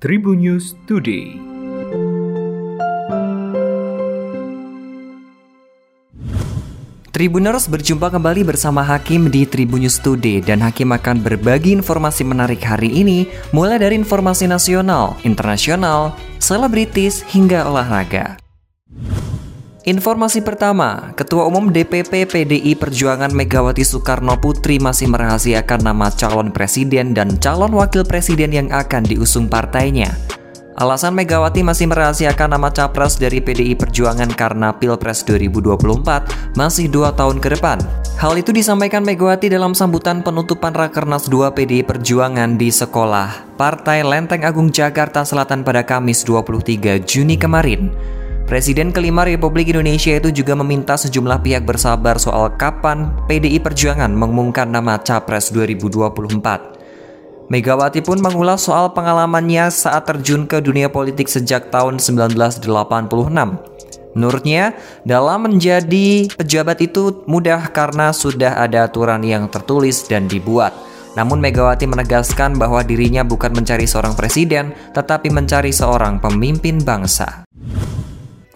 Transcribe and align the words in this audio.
Tribun 0.00 0.40
News 0.40 0.72
Today. 0.88 1.36
Tribuners 7.12 7.68
berjumpa 7.68 8.08
kembali 8.08 8.48
bersama 8.48 8.80
Hakim 8.80 9.28
di 9.28 9.44
Tribun 9.44 9.84
News 9.84 10.00
Today 10.00 10.40
dan 10.40 10.64
Hakim 10.64 10.96
akan 10.96 11.20
berbagi 11.20 11.76
informasi 11.76 12.24
menarik 12.24 12.64
hari 12.64 12.88
ini 12.88 13.28
mulai 13.52 13.76
dari 13.76 14.00
informasi 14.00 14.48
nasional, 14.48 15.20
internasional, 15.20 16.16
selebritis 16.40 17.20
hingga 17.28 17.68
olahraga. 17.68 18.39
Informasi 19.88 20.44
pertama, 20.44 21.16
Ketua 21.16 21.48
Umum 21.48 21.72
DPP 21.72 22.28
PDI 22.28 22.76
Perjuangan 22.76 23.32
Megawati 23.32 23.80
Soekarno 23.80 24.36
Putri 24.36 24.76
masih 24.76 25.08
merahasiakan 25.08 25.80
nama 25.80 26.12
calon 26.12 26.52
presiden 26.52 27.16
dan 27.16 27.40
calon 27.40 27.72
wakil 27.72 28.04
presiden 28.04 28.52
yang 28.52 28.68
akan 28.68 29.08
diusung 29.08 29.48
partainya. 29.48 30.12
Alasan 30.76 31.16
Megawati 31.16 31.64
masih 31.64 31.88
merahasiakan 31.88 32.60
nama 32.60 32.68
capres 32.68 33.16
dari 33.16 33.40
PDI 33.40 33.72
Perjuangan 33.72 34.28
karena 34.36 34.68
Pilpres 34.76 35.24
2024 35.24 36.60
masih 36.60 36.92
dua 36.92 37.16
tahun 37.16 37.40
ke 37.40 37.56
depan. 37.56 37.80
Hal 38.20 38.36
itu 38.36 38.52
disampaikan 38.52 39.00
Megawati 39.00 39.48
dalam 39.48 39.72
sambutan 39.72 40.20
penutupan 40.20 40.76
Rakernas 40.76 41.24
2 41.24 41.56
PDI 41.56 41.88
Perjuangan 41.88 42.60
di 42.60 42.68
sekolah 42.68 43.56
Partai 43.56 44.04
Lenteng 44.04 44.44
Agung 44.44 44.68
Jakarta 44.68 45.24
Selatan 45.24 45.64
pada 45.64 45.88
Kamis 45.88 46.20
23 46.28 47.00
Juni 47.00 47.40
kemarin. 47.40 48.19
Presiden 48.50 48.90
kelima 48.90 49.22
Republik 49.22 49.70
Indonesia 49.70 50.10
itu 50.10 50.42
juga 50.42 50.58
meminta 50.58 50.98
sejumlah 50.98 51.38
pihak 51.38 51.62
bersabar 51.62 52.18
soal 52.18 52.50
kapan 52.58 53.14
PDI 53.30 53.62
Perjuangan 53.62 54.10
mengumumkan 54.10 54.66
nama 54.66 54.98
Capres 54.98 55.54
2024. 55.54 57.46
Megawati 57.46 58.02
pun 58.02 58.18
mengulas 58.18 58.66
soal 58.66 58.90
pengalamannya 58.90 59.70
saat 59.70 60.02
terjun 60.02 60.50
ke 60.50 60.58
dunia 60.58 60.90
politik 60.90 61.30
sejak 61.30 61.70
tahun 61.70 62.02
1986. 62.02 62.66
Menurutnya, 64.18 64.74
dalam 65.06 65.46
menjadi 65.46 66.26
pejabat 66.34 66.82
itu 66.82 67.22
mudah 67.30 67.70
karena 67.70 68.10
sudah 68.10 68.58
ada 68.58 68.90
aturan 68.90 69.22
yang 69.22 69.46
tertulis 69.46 70.10
dan 70.10 70.26
dibuat. 70.26 70.74
Namun 71.14 71.38
Megawati 71.38 71.86
menegaskan 71.86 72.58
bahwa 72.58 72.82
dirinya 72.82 73.22
bukan 73.22 73.54
mencari 73.54 73.86
seorang 73.86 74.18
presiden, 74.18 74.74
tetapi 74.90 75.30
mencari 75.30 75.70
seorang 75.70 76.18
pemimpin 76.18 76.82
bangsa. 76.82 77.46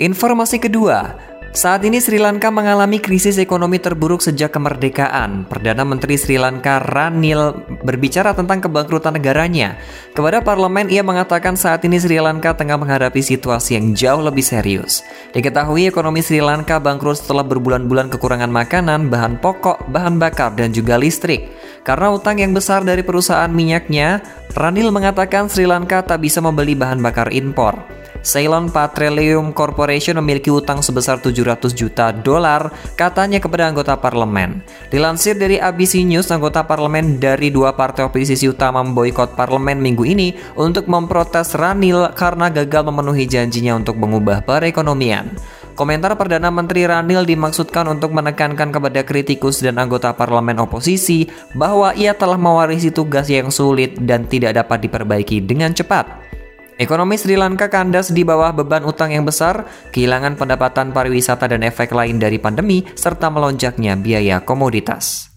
Informasi 0.03 0.59
kedua, 0.59 1.14
saat 1.55 1.87
ini 1.87 2.03
Sri 2.03 2.19
Lanka 2.19 2.50
mengalami 2.50 2.98
krisis 2.98 3.39
ekonomi 3.39 3.78
terburuk 3.78 4.19
sejak 4.27 4.50
kemerdekaan. 4.50 5.47
Perdana 5.47 5.87
Menteri 5.87 6.19
Sri 6.19 6.34
Lanka 6.34 6.83
Ranil 6.83 7.55
berbicara 7.87 8.34
tentang 8.34 8.59
kebangkrutan 8.59 9.15
negaranya. 9.15 9.78
Kepada 10.11 10.42
parlemen 10.42 10.91
ia 10.91 11.06
mengatakan 11.06 11.55
saat 11.55 11.87
ini 11.87 12.03
Sri 12.03 12.19
Lanka 12.19 12.59
tengah 12.59 12.75
menghadapi 12.75 13.22
situasi 13.22 13.78
yang 13.78 13.95
jauh 13.95 14.19
lebih 14.19 14.42
serius. 14.42 15.06
Diketahui 15.31 15.87
ekonomi 15.87 16.27
Sri 16.27 16.42
Lanka 16.42 16.83
bangkrut 16.83 17.22
setelah 17.22 17.47
berbulan-bulan 17.47 18.11
kekurangan 18.11 18.50
makanan, 18.50 19.15
bahan 19.15 19.39
pokok, 19.39 19.95
bahan 19.95 20.19
bakar, 20.19 20.59
dan 20.59 20.75
juga 20.75 20.98
listrik. 20.98 21.55
Karena 21.87 22.11
utang 22.11 22.42
yang 22.42 22.50
besar 22.50 22.83
dari 22.83 23.06
perusahaan 23.06 23.47
minyaknya, 23.47 24.27
Ranil 24.59 24.91
mengatakan 24.91 25.47
Sri 25.47 25.70
Lanka 25.70 26.03
tak 26.03 26.19
bisa 26.19 26.42
membeli 26.42 26.75
bahan 26.75 26.98
bakar 26.98 27.31
impor. 27.31 27.78
Ceylon 28.25 28.72
Petroleum 28.72 29.53
Corporation 29.53 30.17
memiliki 30.17 30.48
utang 30.48 30.80
sebesar 30.80 31.20
700 31.20 31.77
juta 31.77 32.08
dolar 32.08 32.72
katanya 32.97 33.36
kepada 33.36 33.69
anggota 33.69 34.00
parlemen. 34.00 34.64
Dilansir 34.89 35.36
dari 35.36 35.61
ABC 35.61 36.00
News, 36.08 36.33
anggota 36.33 36.64
parlemen 36.64 37.20
dari 37.20 37.53
dua 37.53 37.77
partai 37.77 38.08
oposisi 38.08 38.48
utama 38.48 38.81
memboikot 38.81 39.36
parlemen 39.36 39.77
minggu 39.77 40.08
ini 40.08 40.33
untuk 40.56 40.89
memprotes 40.89 41.53
Ranil 41.53 42.16
karena 42.16 42.48
gagal 42.48 42.89
memenuhi 42.89 43.28
janjinya 43.28 43.77
untuk 43.77 44.00
mengubah 44.00 44.41
perekonomian. 44.48 45.28
Komentar 45.77 46.16
Perdana 46.16 46.48
Menteri 46.48 46.88
Ranil 46.88 47.28
dimaksudkan 47.28 47.84
untuk 47.92 48.16
menekankan 48.16 48.72
kepada 48.72 49.04
kritikus 49.04 49.60
dan 49.60 49.77
anggota 49.77 50.16
parlemen 50.16 50.65
oposisi 50.65 51.28
bahwa 51.53 51.93
ia 51.93 52.16
telah 52.16 52.41
mewarisi 52.41 52.88
tugas 52.88 53.28
yang 53.28 53.53
sulit 53.53 54.00
dan 54.00 54.25
tidak 54.25 54.56
dapat 54.56 54.88
diperbaiki 54.88 55.44
dengan 55.44 55.77
cepat. 55.77 56.25
Ekonomi 56.74 57.14
Sri 57.14 57.38
Lanka 57.38 57.70
kandas 57.70 58.10
di 58.10 58.26
bawah 58.26 58.50
beban 58.50 58.82
utang 58.82 59.14
yang 59.14 59.22
besar, 59.22 59.62
kehilangan 59.94 60.34
pendapatan 60.34 60.90
pariwisata 60.90 61.46
dan 61.46 61.62
efek 61.62 61.94
lain 61.94 62.18
dari 62.18 62.42
pandemi, 62.42 62.82
serta 62.98 63.30
melonjaknya 63.30 63.94
biaya 63.94 64.42
komoditas. 64.42 65.30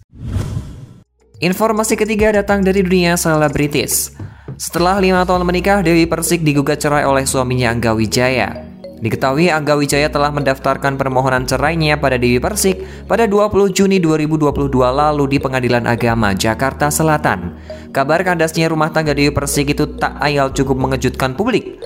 Informasi 1.38 1.94
ketiga 1.94 2.34
datang 2.34 2.66
dari 2.66 2.82
dunia 2.82 3.14
selebritis. 3.14 4.18
Setelah 4.58 4.98
lima 4.98 5.22
tahun 5.22 5.46
menikah, 5.46 5.86
Dewi 5.86 6.10
Persik 6.10 6.42
digugat 6.42 6.82
cerai 6.82 7.06
oleh 7.06 7.22
suaminya 7.22 7.70
Angga 7.70 7.94
Wijaya. 7.94 8.67
Diketahui 8.98 9.46
Angga 9.46 9.78
Wijaya 9.78 10.10
telah 10.10 10.34
mendaftarkan 10.34 10.98
permohonan 10.98 11.46
cerainya 11.46 12.02
pada 12.02 12.18
Dewi 12.18 12.42
Persik 12.42 13.06
pada 13.06 13.30
20 13.30 13.70
Juni 13.70 14.02
2022 14.02 14.74
lalu 14.74 15.24
di 15.30 15.38
Pengadilan 15.38 15.86
Agama 15.86 16.34
Jakarta 16.34 16.90
Selatan. 16.90 17.54
Kabar 17.94 18.26
kandasnya 18.26 18.66
rumah 18.66 18.90
tangga 18.90 19.14
Dewi 19.14 19.30
Persik 19.30 19.70
itu 19.70 19.86
tak 19.98 20.18
ayal 20.18 20.50
cukup 20.50 20.74
mengejutkan 20.74 21.38
publik. 21.38 21.78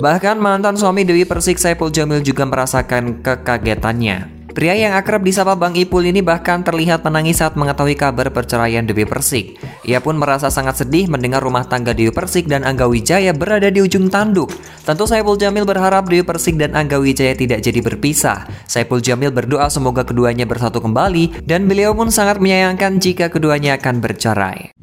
Bahkan 0.00 0.40
mantan 0.40 0.78
suami 0.78 1.04
Dewi 1.04 1.26
Persik 1.26 1.58
Saipul 1.60 1.92
Jamil 1.92 2.24
juga 2.24 2.46
merasakan 2.48 3.20
kekagetannya. 3.20 4.39
Pria 4.50 4.74
yang 4.74 4.98
akrab 4.98 5.22
disapa 5.22 5.54
Bang 5.54 5.78
Ipul 5.78 6.10
ini 6.10 6.26
bahkan 6.26 6.66
terlihat 6.66 7.06
menangis 7.06 7.38
saat 7.38 7.54
mengetahui 7.54 7.94
kabar 7.94 8.34
perceraian 8.34 8.82
Dewi 8.82 9.06
Persik. 9.06 9.62
Ia 9.86 10.02
pun 10.02 10.18
merasa 10.18 10.50
sangat 10.50 10.82
sedih 10.82 11.06
mendengar 11.06 11.38
rumah 11.38 11.62
tangga 11.70 11.94
Dewi 11.94 12.10
Persik 12.10 12.50
dan 12.50 12.66
Angga 12.66 12.90
Wijaya 12.90 13.30
berada 13.30 13.70
di 13.70 13.78
ujung 13.78 14.10
tanduk. 14.10 14.50
Tentu 14.82 15.06
Saipul 15.06 15.38
Jamil 15.38 15.62
berharap 15.62 16.10
Dewi 16.10 16.26
Persik 16.26 16.58
dan 16.58 16.74
Angga 16.74 16.98
Wijaya 16.98 17.38
tidak 17.38 17.62
jadi 17.62 17.78
berpisah. 17.78 18.50
Saipul 18.66 18.98
Jamil 18.98 19.30
berdoa 19.30 19.70
semoga 19.70 20.02
keduanya 20.02 20.50
bersatu 20.50 20.82
kembali 20.82 21.46
dan 21.46 21.70
beliau 21.70 21.94
pun 21.94 22.10
sangat 22.10 22.42
menyayangkan 22.42 22.98
jika 22.98 23.30
keduanya 23.30 23.78
akan 23.78 24.02
bercerai. 24.02 24.74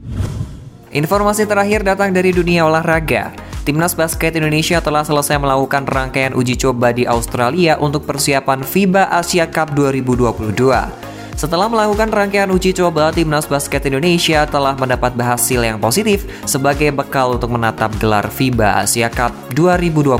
Informasi 0.95 1.43
terakhir 1.43 1.83
datang 1.83 2.15
dari 2.15 2.31
dunia 2.31 2.63
olahraga. 2.63 3.46
Timnas 3.67 3.99
basket 3.99 4.31
Indonesia 4.39 4.79
telah 4.79 5.03
selesai 5.03 5.43
melakukan 5.43 5.83
rangkaian 5.83 6.31
uji 6.31 6.55
coba 6.55 6.95
di 6.95 7.03
Australia 7.03 7.75
untuk 7.75 8.07
persiapan 8.07 8.63
FIBA 8.63 9.11
Asia 9.11 9.43
Cup 9.43 9.75
2022. 9.75 10.55
Setelah 11.35 11.67
melakukan 11.67 12.07
rangkaian 12.07 12.47
uji 12.47 12.71
coba, 12.71 13.11
Timnas 13.11 13.43
Basket 13.43 13.83
Indonesia 13.91 14.47
telah 14.47 14.71
mendapat 14.79 15.19
hasil 15.19 15.67
yang 15.67 15.83
positif 15.83 16.23
sebagai 16.47 16.95
bekal 16.95 17.35
untuk 17.35 17.51
menatap 17.51 17.91
gelar 17.99 18.31
FIBA 18.31 18.87
Asia 18.87 19.11
Cup 19.11 19.35
2022. 19.51 20.15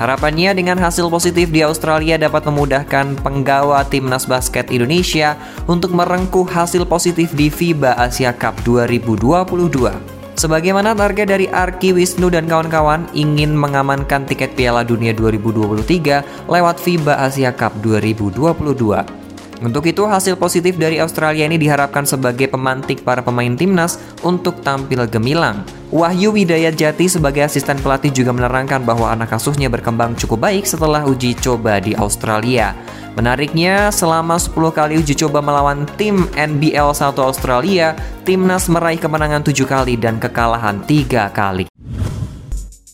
Harapannya 0.00 0.56
dengan 0.56 0.80
hasil 0.80 1.12
positif 1.12 1.52
di 1.52 1.60
Australia 1.60 2.16
dapat 2.16 2.48
memudahkan 2.48 3.20
penggawa 3.20 3.84
timnas 3.92 4.24
basket 4.24 4.72
Indonesia 4.72 5.36
untuk 5.68 5.92
merengkuh 5.92 6.48
hasil 6.48 6.88
positif 6.88 7.28
di 7.36 7.52
FIBA 7.52 7.92
Asia 8.00 8.32
Cup 8.32 8.56
2022. 8.64 10.11
Sebagaimana 10.32 10.96
target 10.96 11.28
dari 11.28 11.46
Arki 11.46 11.92
Wisnu 11.92 12.32
dan 12.32 12.48
kawan-kawan 12.48 13.04
ingin 13.12 13.52
mengamankan 13.52 14.24
tiket 14.24 14.56
Piala 14.56 14.80
Dunia 14.80 15.12
2023 15.12 16.48
lewat 16.48 16.76
FIBA 16.80 17.14
Asia 17.20 17.52
Cup 17.52 17.76
2022. 17.84 19.22
Untuk 19.62 19.86
itu, 19.86 20.02
hasil 20.02 20.34
positif 20.34 20.74
dari 20.74 20.98
Australia 20.98 21.46
ini 21.46 21.54
diharapkan 21.54 22.02
sebagai 22.02 22.50
pemantik 22.50 23.06
para 23.06 23.22
pemain 23.22 23.54
timnas 23.54 23.94
untuk 24.26 24.58
tampil 24.58 25.06
gemilang. 25.06 25.62
Wahyu 25.94 26.34
Widayat 26.34 26.74
Jati 26.74 27.06
sebagai 27.06 27.46
asisten 27.46 27.78
pelatih 27.78 28.10
juga 28.10 28.34
menerangkan 28.34 28.82
bahwa 28.82 29.12
anak 29.12 29.38
asuhnya 29.38 29.70
berkembang 29.70 30.18
cukup 30.18 30.50
baik 30.50 30.64
setelah 30.66 31.06
uji 31.06 31.38
coba 31.38 31.78
di 31.78 31.94
Australia. 31.94 32.74
Menariknya, 33.12 33.92
selama 33.92 34.40
10 34.40 34.72
kali 34.72 34.96
uji 34.96 35.12
coba 35.20 35.44
melawan 35.44 35.84
tim 36.00 36.24
NBL 36.32 36.96
1 36.96 37.12
Australia, 37.20 37.92
timnas 38.24 38.72
meraih 38.72 38.96
kemenangan 38.96 39.44
7 39.44 39.68
kali 39.68 40.00
dan 40.00 40.16
kekalahan 40.16 40.80
3 40.88 41.28
kali. 41.28 41.68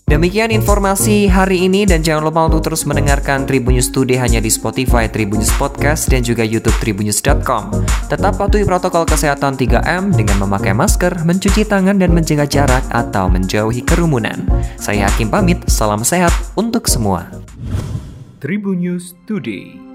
Demikian 0.08 0.48
informasi 0.48 1.28
hari 1.28 1.68
ini 1.68 1.84
dan 1.84 2.00
jangan 2.00 2.32
lupa 2.32 2.48
untuk 2.48 2.64
terus 2.64 2.88
mendengarkan 2.88 3.44
Tribunnews 3.44 3.92
Today 3.92 4.16
hanya 4.16 4.40
di 4.40 4.48
Spotify, 4.48 5.04
Tribunnews 5.04 5.52
Podcast, 5.60 6.08
dan 6.08 6.24
juga 6.24 6.48
YouTube 6.48 6.72
tribunnews.com. 6.80 7.84
Tetap 8.08 8.40
patuhi 8.40 8.64
protokol 8.64 9.04
kesehatan 9.04 9.60
3M 9.60 10.16
dengan 10.16 10.48
memakai 10.48 10.72
masker, 10.72 11.28
mencuci 11.28 11.68
tangan, 11.68 12.00
dan 12.00 12.16
menjaga 12.16 12.48
jarak 12.48 12.88
atau 12.88 13.28
menjauhi 13.28 13.84
kerumunan. 13.84 14.48
Saya 14.80 15.12
Hakim 15.12 15.28
pamit, 15.28 15.60
salam 15.68 16.00
sehat 16.00 16.32
untuk 16.56 16.88
semua. 16.88 17.28
Tribun 18.40 18.80
News 18.80 19.12
Today. 19.28 19.87